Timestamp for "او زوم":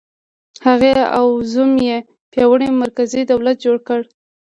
1.17-1.71